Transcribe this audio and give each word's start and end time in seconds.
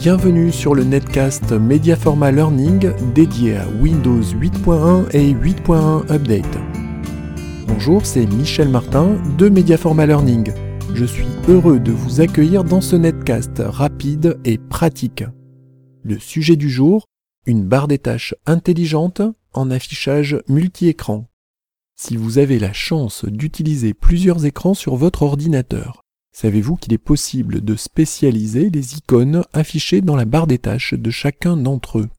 Bienvenue 0.00 0.50
sur 0.50 0.74
le 0.74 0.82
netcast 0.82 1.52
Mediaforma 1.52 2.32
Learning 2.32 2.90
dédié 3.12 3.58
à 3.58 3.68
Windows 3.68 4.22
8.1 4.22 5.10
et 5.14 5.34
8.1 5.34 6.10
Update. 6.10 6.58
Bonjour, 7.66 8.06
c'est 8.06 8.24
Michel 8.24 8.70
Martin 8.70 9.18
de 9.36 9.50
Mediaforma 9.50 10.06
Learning. 10.06 10.54
Je 10.94 11.04
suis 11.04 11.26
heureux 11.48 11.78
de 11.78 11.92
vous 11.92 12.22
accueillir 12.22 12.64
dans 12.64 12.80
ce 12.80 12.96
netcast 12.96 13.58
rapide 13.58 14.40
et 14.46 14.56
pratique. 14.56 15.22
Le 16.02 16.18
sujet 16.18 16.56
du 16.56 16.70
jour, 16.70 17.04
une 17.44 17.66
barre 17.66 17.86
des 17.86 17.98
tâches 17.98 18.34
intelligente 18.46 19.20
en 19.52 19.70
affichage 19.70 20.38
multi-écran. 20.48 21.26
Si 21.96 22.16
vous 22.16 22.38
avez 22.38 22.58
la 22.58 22.72
chance 22.72 23.26
d'utiliser 23.26 23.92
plusieurs 23.92 24.46
écrans 24.46 24.72
sur 24.72 24.96
votre 24.96 25.24
ordinateur, 25.24 26.00
savez-vous 26.32 26.76
qu'il 26.76 26.92
est 26.92 26.98
possible 26.98 27.60
de 27.60 27.76
spécialiser 27.76 28.70
les 28.70 28.96
icônes 28.96 29.44
affichées 29.52 30.00
dans 30.00 30.16
la 30.16 30.24
barre 30.24 30.46
des 30.46 30.58
tâches 30.58 30.94
de 30.94 31.10
chacun 31.10 31.56
d'entre 31.56 31.98
eux? 31.98 32.10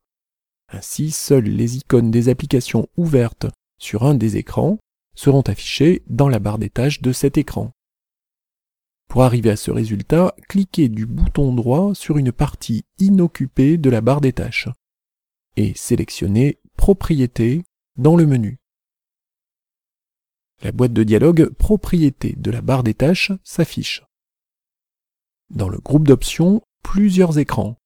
Ainsi, 0.69 1.11
seules 1.11 1.45
les 1.45 1.77
icônes 1.77 2.11
des 2.11 2.29
applications 2.29 2.87
ouvertes 2.97 3.47
sur 3.77 4.03
un 4.03 4.13
des 4.13 4.37
écrans 4.37 4.77
seront 5.15 5.41
affichées 5.41 6.03
dans 6.07 6.29
la 6.29 6.39
barre 6.39 6.59
des 6.59 6.69
tâches 6.69 7.01
de 7.01 7.11
cet 7.11 7.37
écran. 7.37 7.71
Pour 9.09 9.23
arriver 9.23 9.49
à 9.49 9.57
ce 9.57 9.71
résultat, 9.71 10.33
cliquez 10.47 10.87
du 10.87 11.05
bouton 11.05 11.53
droit 11.53 11.93
sur 11.93 12.17
une 12.17 12.31
partie 12.31 12.85
inoccupée 12.99 13.77
de 13.77 13.89
la 13.89 13.99
barre 13.99 14.21
des 14.21 14.31
tâches 14.31 14.69
et 15.57 15.73
sélectionnez 15.75 16.59
Propriétés 16.77 17.63
dans 17.97 18.15
le 18.15 18.25
menu. 18.25 18.60
La 20.63 20.71
boîte 20.71 20.93
de 20.93 21.03
dialogue 21.03 21.49
Propriétés 21.49 22.35
de 22.37 22.51
la 22.51 22.61
barre 22.61 22.83
des 22.83 22.93
tâches 22.93 23.31
s'affiche. 23.43 24.03
Dans 25.49 25.69
le 25.69 25.79
groupe 25.79 26.07
d'options, 26.07 26.61
plusieurs 26.83 27.39
écrans. 27.39 27.77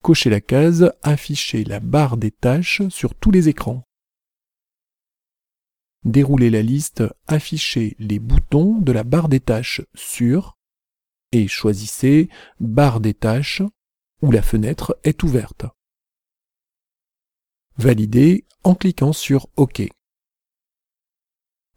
Cochez 0.00 0.30
la 0.30 0.40
case 0.40 0.92
Afficher 1.02 1.64
la 1.64 1.80
barre 1.80 2.16
des 2.16 2.30
tâches 2.30 2.82
sur 2.88 3.16
tous 3.16 3.32
les 3.32 3.48
écrans. 3.48 3.82
Déroulez 6.04 6.50
la 6.50 6.62
liste 6.62 7.02
Afficher 7.26 7.96
les 7.98 8.20
boutons 8.20 8.78
de 8.78 8.92
la 8.92 9.02
barre 9.02 9.28
des 9.28 9.40
tâches 9.40 9.82
sur 9.94 10.56
et 11.32 11.48
choisissez 11.48 12.28
Barre 12.60 13.00
des 13.00 13.14
tâches 13.14 13.62
où 14.20 14.30
la 14.30 14.42
fenêtre 14.42 14.96
est 15.02 15.24
ouverte. 15.24 15.64
Validez 17.76 18.44
en 18.62 18.76
cliquant 18.76 19.12
sur 19.12 19.48
OK. 19.56 19.82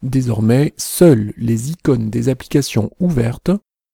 Désormais, 0.05 0.75
seules 0.77 1.33
les 1.35 1.71
icônes 1.71 2.11
des 2.11 2.29
applications 2.29 2.91
ouvertes 2.99 3.49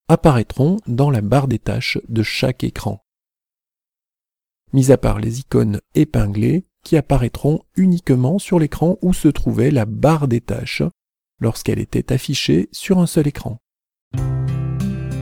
apparaîtront 0.09 0.76
dans 0.86 1.09
la 1.09 1.22
barre 1.22 1.48
des 1.48 1.58
tâches 1.58 2.00
de 2.09 2.22
chaque 2.22 2.66
écran. 2.66 3.06
Mis 4.73 4.92
à 4.92 4.98
part 4.98 5.20
les 5.20 5.39
icônes 5.39 5.80
épinglées 5.95 6.66
qui 6.84 6.98
apparaîtront 6.98 7.62
uniquement 7.78 8.39
sur 8.39 8.59
l'écran 8.59 8.98
où 9.02 9.14
se 9.14 9.30
trouvait 9.30 9.72
la 9.72 9.86
barre 9.86 10.28
des 10.28 10.42
tâches 10.42 10.84
lorsqu'elle 11.39 11.80
était 11.80 12.12
affichée 12.12 12.67
sur 12.73 13.00
un 13.00 13.08
seul 13.08 13.28
écran. 13.28 13.62